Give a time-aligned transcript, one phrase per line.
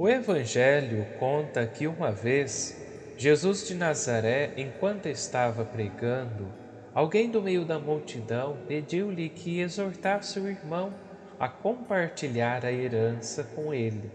[0.00, 2.80] O Evangelho conta que uma vez
[3.16, 6.46] Jesus de Nazaré, enquanto estava pregando,
[6.94, 10.94] alguém do meio da multidão pediu-lhe que exortasse o irmão
[11.36, 14.08] a compartilhar a herança com ele.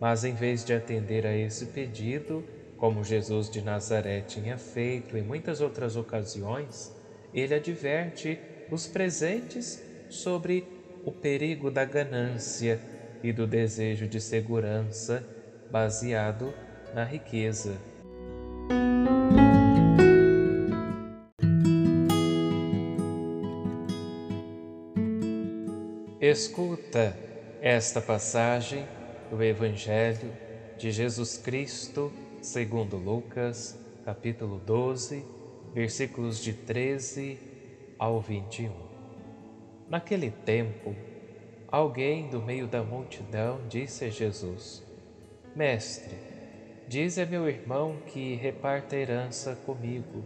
[0.00, 2.42] Mas em vez de atender a esse pedido,
[2.76, 6.92] como Jesus de Nazaré tinha feito em muitas outras ocasiões,
[7.32, 8.40] ele adverte
[8.72, 10.66] os presentes sobre
[11.04, 12.80] o perigo da ganância
[13.26, 15.26] e do desejo de segurança
[15.68, 16.54] baseado
[16.94, 17.76] na riqueza.
[26.20, 27.16] Escuta
[27.60, 28.86] esta passagem
[29.28, 30.32] do Evangelho
[30.78, 35.24] de Jesus Cristo, segundo Lucas, capítulo 12,
[35.74, 37.36] versículos de 13
[37.98, 38.70] ao 21.
[39.88, 40.94] Naquele tempo,
[41.70, 44.84] alguém do meio da multidão disse a Jesus:
[45.54, 46.16] Mestre,
[46.88, 50.24] diz a meu irmão que reparta a herança comigo.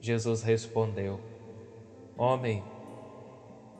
[0.00, 1.20] Jesus respondeu:
[2.16, 2.62] Homem,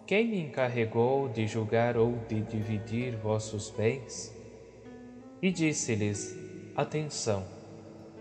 [0.06, 4.36] quem me encarregou de julgar ou de dividir vossos bens?
[5.40, 6.36] E disse-lhes:
[6.76, 7.44] Atenção,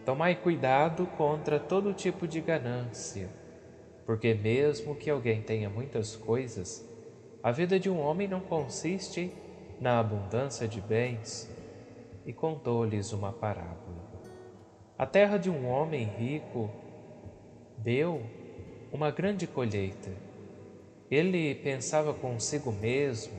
[0.05, 3.29] tomai cuidado contra todo tipo de ganância,
[4.05, 6.90] porque, mesmo que alguém tenha muitas coisas,
[7.43, 9.31] a vida de um homem não consiste
[9.79, 11.49] na abundância de bens.
[12.23, 13.97] E contou-lhes uma parábola.
[14.95, 16.69] A terra de um homem rico
[17.79, 18.21] deu
[18.91, 20.11] uma grande colheita
[21.11, 23.37] ele pensava consigo mesmo: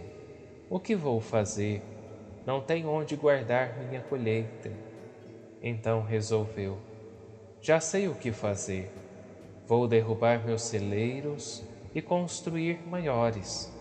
[0.69, 1.81] o que vou fazer?
[2.45, 4.71] Não tenho onde guardar minha colheita.
[5.63, 6.77] Então resolveu:
[7.63, 8.93] já sei o que fazer.
[9.67, 11.65] Vou derrubar meus celeiros
[11.95, 13.73] e construir maiores.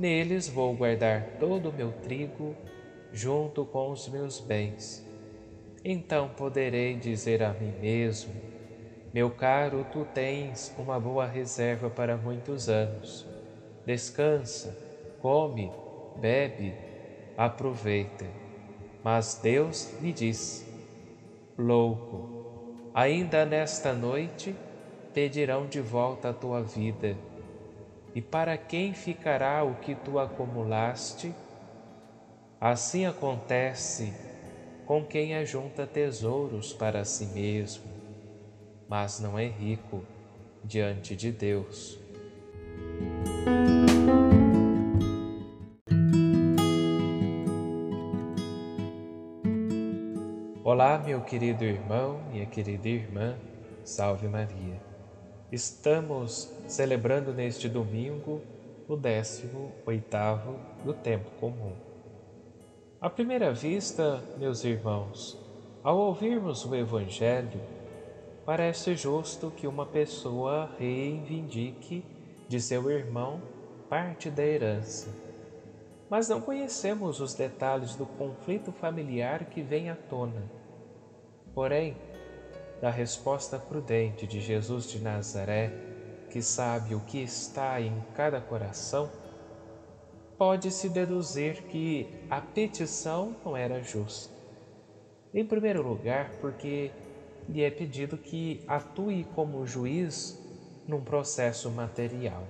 [0.00, 2.56] Neles vou guardar todo o meu trigo
[3.12, 5.06] junto com os meus bens.
[5.84, 8.32] Então poderei dizer a mim mesmo:
[9.12, 13.26] meu caro, tu tens uma boa reserva para muitos anos.
[13.84, 14.74] Descansa,
[15.20, 15.70] come,
[16.16, 16.72] bebe,
[17.36, 18.24] aproveita.
[19.04, 20.64] Mas Deus lhe disse:
[21.58, 24.56] Louco, ainda nesta noite
[25.12, 27.18] pedirão de volta a tua vida.
[28.14, 31.34] E para quem ficará o que tu acumulaste?
[32.60, 34.12] Assim acontece
[34.84, 38.00] com quem ajunta tesouros para si mesmo
[38.90, 40.04] mas não é rico
[40.64, 41.96] diante de Deus.
[50.64, 53.38] Olá, meu querido irmão, minha querida irmã,
[53.84, 54.89] salve Maria.
[55.52, 58.40] Estamos celebrando neste domingo
[58.86, 61.72] o 18 oitavo do tempo comum.
[63.00, 65.36] À primeira vista, meus irmãos,
[65.82, 67.60] ao ouvirmos o Evangelho,
[68.46, 72.04] parece justo que uma pessoa reivindique
[72.48, 73.42] de seu irmão
[73.88, 75.08] parte da herança.
[76.08, 80.44] Mas não conhecemos os detalhes do conflito familiar que vem à tona.
[81.52, 81.96] Porém,
[82.80, 85.72] da resposta prudente de Jesus de Nazaré,
[86.30, 89.10] que sabe o que está em cada coração,
[90.38, 94.32] pode-se deduzir que a petição não era justa.
[95.34, 96.90] Em primeiro lugar, porque
[97.48, 100.40] lhe é pedido que atue como juiz
[100.86, 102.44] num processo material,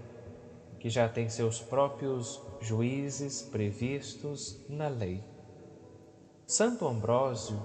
[0.79, 5.23] que já tem seus próprios juízes previstos na lei.
[6.47, 7.61] Santo Ambrósio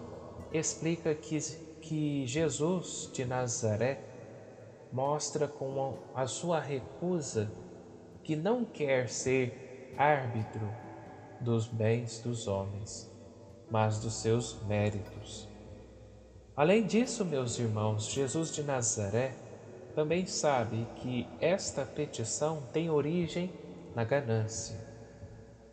[0.52, 1.40] explica que,
[1.86, 4.00] que Jesus de Nazaré
[4.92, 7.50] mostra com a sua recusa
[8.24, 10.68] que não quer ser árbitro
[11.40, 13.12] dos bens dos homens,
[13.70, 15.48] mas dos seus méritos.
[16.56, 19.36] Além disso, meus irmãos, Jesus de Nazaré
[19.94, 23.52] também sabe que esta petição tem origem
[23.94, 24.86] na ganância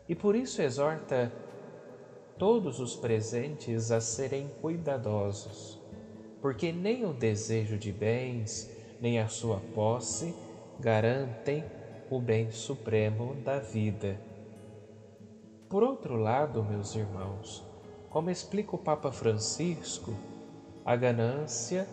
[0.09, 1.33] e por isso exorta
[2.39, 5.81] todos os presentes a serem cuidadosos,
[6.43, 8.69] porque nem o desejo de bens,
[9.01, 10.35] nem a sua posse
[10.81, 11.65] garantem
[12.11, 14.21] o bem supremo da vida.
[15.69, 17.65] Por outro lado, meus irmãos,
[18.11, 20.13] como explica o Papa Francisco,
[20.85, 21.87] a ganância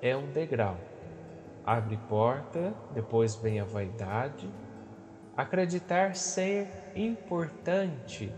[0.00, 0.76] é um degrau.
[1.66, 4.48] Abre porta, depois vem a vaidade,
[5.36, 8.32] acreditar ser importante,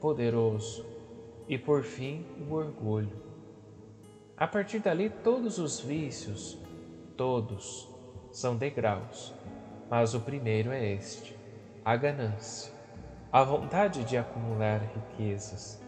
[0.00, 0.84] poderoso
[1.48, 3.31] e por fim o orgulho.
[4.42, 6.58] A partir dali, todos os vícios,
[7.16, 7.88] todos,
[8.32, 9.32] são degraus,
[9.88, 11.38] mas o primeiro é este:
[11.84, 12.72] a ganância,
[13.30, 15.80] a vontade de acumular riquezas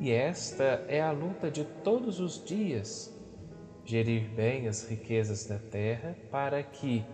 [0.00, 3.16] E esta é a luta de todos os dias:
[3.84, 7.04] gerir bem as riquezas da terra para que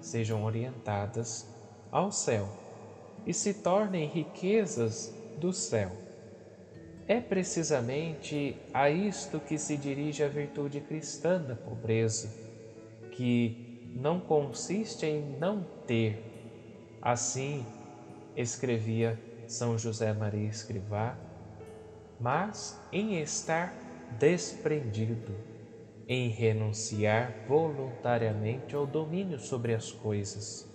[0.00, 1.46] sejam orientadas
[1.92, 2.48] ao céu
[3.26, 5.92] e se tornem riquezas do céu.
[7.06, 12.32] É precisamente a isto que se dirige a virtude cristã da pobreza,
[13.10, 16.22] que não consiste em não ter.
[17.02, 17.64] Assim
[18.36, 21.16] escrevia São José Maria Escrivá
[22.18, 23.74] mas em estar
[24.18, 25.34] desprendido,
[26.06, 30.66] em renunciar voluntariamente ao domínio sobre as coisas.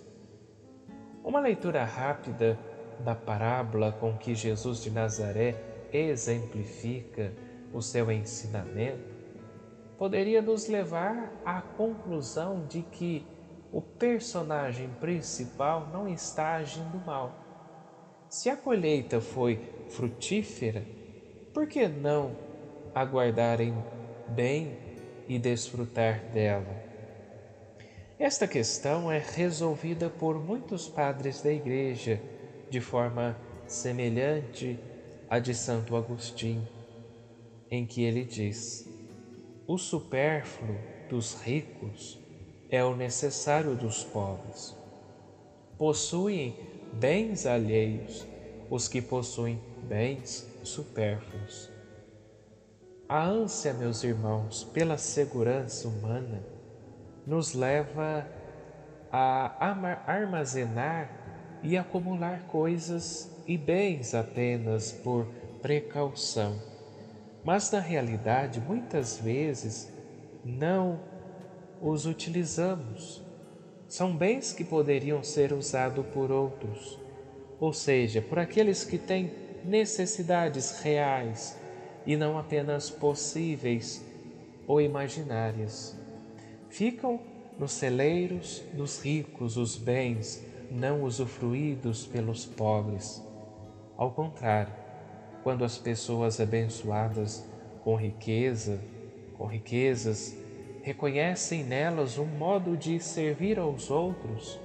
[1.24, 2.58] Uma leitura rápida
[3.00, 5.54] da parábola com que Jesus de Nazaré
[5.92, 7.32] exemplifica
[7.72, 9.20] o seu ensinamento
[10.00, 13.22] poderia nos levar à conclusão de que
[13.70, 17.34] o personagem principal não está agindo mal.
[18.26, 19.60] Se a colheita foi
[19.90, 20.82] frutífera,
[21.52, 22.34] por que não
[22.94, 23.74] aguardarem
[24.28, 24.78] bem
[25.28, 26.82] e desfrutar dela?
[28.18, 32.18] Esta questão é resolvida por muitos padres da Igreja
[32.70, 33.36] de forma
[33.66, 34.80] semelhante
[35.30, 36.68] à de Santo Agostinho,
[37.70, 38.86] em que ele diz:
[39.64, 40.76] O supérfluo
[41.08, 42.18] dos ricos
[42.68, 44.76] é o necessário dos pobres.
[45.78, 46.56] Possuem
[46.92, 48.26] bens alheios
[48.68, 51.70] os que possuem bens supérfluos.
[53.08, 56.44] A ânsia, meus irmãos, pela segurança humana
[57.26, 58.26] nos leva
[59.10, 59.72] a
[60.06, 61.19] armazenar
[61.62, 65.26] e acumular coisas e bens apenas por
[65.60, 66.60] precaução.
[67.44, 69.92] Mas na realidade, muitas vezes
[70.44, 71.00] não
[71.80, 73.22] os utilizamos.
[73.88, 76.98] São bens que poderiam ser usados por outros,
[77.58, 79.32] ou seja, por aqueles que têm
[79.64, 81.58] necessidades reais
[82.06, 84.02] e não apenas possíveis
[84.66, 85.96] ou imaginárias.
[86.68, 87.20] Ficam
[87.58, 93.22] nos celeiros dos ricos os bens não usufruídos pelos pobres.
[93.96, 94.72] Ao contrário,
[95.42, 97.44] quando as pessoas abençoadas
[97.82, 98.80] com riqueza,
[99.36, 100.36] com riquezas,
[100.82, 104.58] reconhecem nelas um modo de servir aos outros,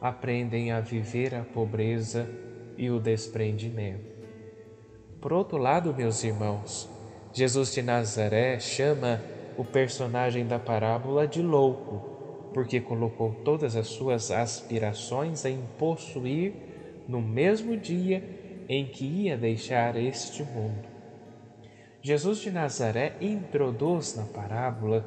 [0.00, 2.28] aprendem a viver a pobreza
[2.76, 4.18] e o desprendimento.
[5.20, 6.88] Por outro lado, meus irmãos,
[7.32, 9.20] Jesus de Nazaré chama
[9.56, 12.17] o personagem da parábola de louco,
[12.52, 16.54] porque colocou todas as suas aspirações em possuir
[17.06, 18.22] no mesmo dia
[18.68, 20.86] em que ia deixar este mundo.
[22.02, 25.06] Jesus de Nazaré introduz na parábola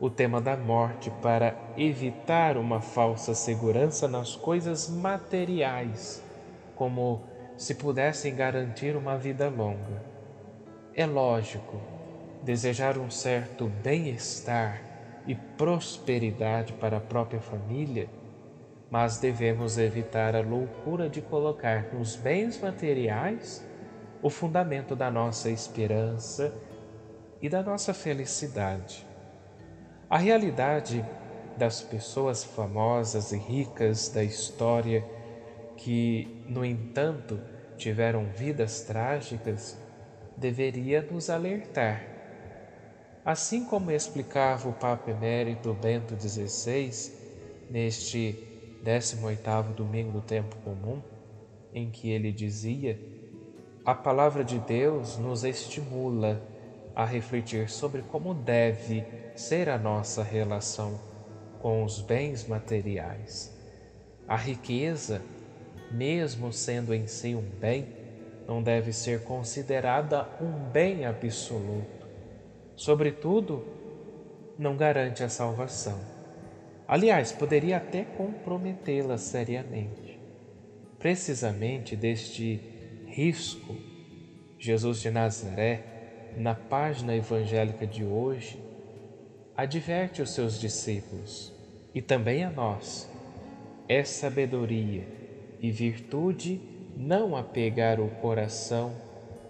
[0.00, 6.22] o tema da morte para evitar uma falsa segurança nas coisas materiais,
[6.76, 7.22] como
[7.56, 10.04] se pudessem garantir uma vida longa.
[10.94, 11.80] É lógico
[12.42, 14.87] desejar um certo bem-estar
[15.28, 18.08] e prosperidade para a própria família,
[18.90, 23.62] mas devemos evitar a loucura de colocar nos bens materiais
[24.22, 26.52] o fundamento da nossa esperança
[27.40, 29.06] e da nossa felicidade.
[30.08, 31.04] A realidade
[31.58, 35.04] das pessoas famosas e ricas da história
[35.76, 37.38] que, no entanto,
[37.76, 39.78] tiveram vidas trágicas,
[40.36, 42.17] deveria nos alertar.
[43.28, 47.12] Assim como explicava o Papa Emérito Bento XVI
[47.68, 48.34] neste
[48.82, 51.02] 18º domingo do tempo comum,
[51.70, 52.98] em que ele dizia:
[53.84, 56.40] A palavra de Deus nos estimula
[56.96, 59.04] a refletir sobre como deve
[59.36, 60.98] ser a nossa relação
[61.60, 63.54] com os bens materiais.
[64.26, 65.20] A riqueza
[65.90, 67.88] mesmo sendo em si um bem,
[68.46, 71.97] não deve ser considerada um bem absoluto.
[72.78, 73.64] Sobretudo,
[74.56, 75.98] não garante a salvação.
[76.86, 80.16] Aliás, poderia até comprometê-la seriamente.
[80.96, 82.60] Precisamente deste
[83.08, 83.74] risco,
[84.56, 85.82] Jesus de Nazaré,
[86.36, 88.62] na página evangélica de hoje,
[89.56, 91.52] adverte os seus discípulos
[91.92, 93.10] e também a nós.
[93.88, 95.04] É sabedoria
[95.60, 96.60] e virtude
[96.96, 98.94] não apegar o coração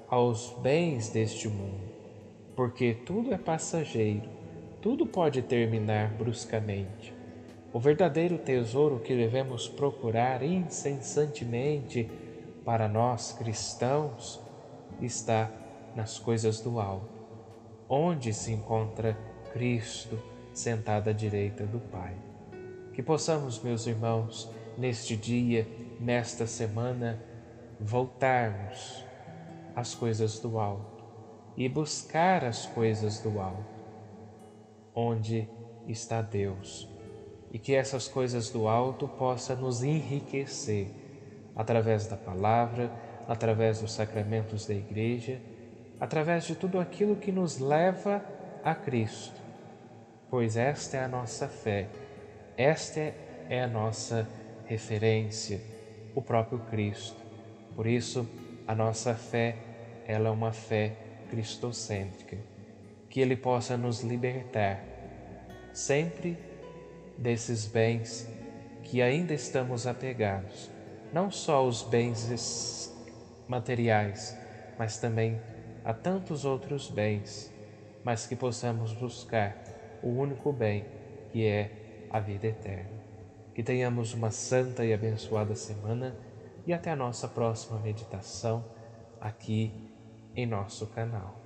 [0.09, 1.88] aos bens deste mundo,
[2.59, 4.29] porque tudo é passageiro,
[4.83, 7.15] tudo pode terminar bruscamente.
[7.73, 12.11] O verdadeiro tesouro que devemos procurar incessantemente
[12.65, 14.41] para nós cristãos
[15.01, 15.49] está
[15.95, 17.09] nas coisas do alto,
[17.89, 19.17] onde se encontra
[19.53, 20.21] Cristo
[20.53, 22.17] sentado à direita do Pai.
[22.93, 25.65] Que possamos, meus irmãos, neste dia,
[26.01, 27.23] nesta semana,
[27.79, 29.05] voltarmos
[29.77, 30.98] às coisas do alto,
[31.59, 33.67] e buscar as coisas do alto,
[34.95, 35.49] onde
[35.89, 36.89] está Deus,
[37.51, 40.87] e que essas coisas do alto possam nos enriquecer
[41.57, 42.93] através da palavra,
[43.27, 45.41] através dos sacramentos da igreja,
[45.99, 48.25] através de tudo aquilo que nos leva
[48.63, 49.35] a Cristo,
[50.31, 51.89] pois esta é a nossa fé,
[52.57, 53.01] esta
[53.51, 54.29] é a nossa
[54.65, 55.61] referência,
[56.15, 57.21] o próprio Cristo.
[57.75, 58.29] Por isso,
[58.65, 59.57] a nossa fé,
[60.07, 62.39] ela é uma fé cristocêntrica,
[63.09, 64.83] que Ele possa nos libertar
[65.73, 66.37] sempre
[67.17, 68.29] desses bens
[68.83, 70.71] que ainda estamos apegados,
[71.13, 72.95] não só os bens
[73.47, 74.37] materiais,
[74.79, 75.41] mas também
[75.85, 77.53] a tantos outros bens,
[78.05, 79.57] mas que possamos buscar
[80.03, 80.85] o único bem
[81.31, 81.71] que é
[82.11, 82.99] a vida eterna.
[83.55, 86.17] Que tenhamos uma santa e abençoada semana
[86.67, 88.65] e até a nossa próxima meditação
[89.21, 89.88] aqui
[90.39, 91.38] em nosso canal.